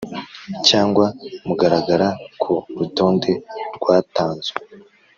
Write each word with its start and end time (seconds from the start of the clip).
cyangwa 0.67 1.05
mugaragara 1.45 2.07
ku 2.41 2.53
rutonde 2.77 3.31
rwatanzwe 3.75 4.57